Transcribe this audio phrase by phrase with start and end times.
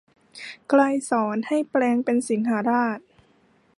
[0.69, 2.99] ไกรสรให้แปลงเป็นสิงหราช